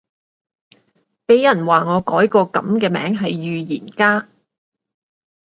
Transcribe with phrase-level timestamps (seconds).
[1.27, 4.27] 俾人話我改個噉嘅名係預言家